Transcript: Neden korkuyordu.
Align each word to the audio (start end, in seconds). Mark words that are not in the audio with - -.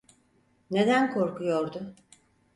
Neden 0.71 1.13
korkuyordu. 1.13 1.95